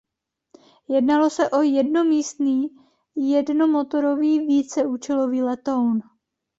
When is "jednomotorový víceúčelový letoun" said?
3.15-6.01